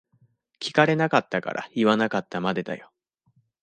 [0.59, 2.91] 聞かれなかったから言わなかったまでだよ。